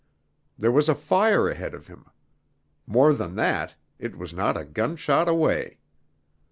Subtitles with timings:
[0.57, 2.05] There was a fire ahead of him.
[2.87, 5.77] More than that, it was not a gunshot away!